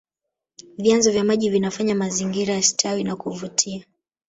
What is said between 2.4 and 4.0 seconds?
yastawi na kuvutia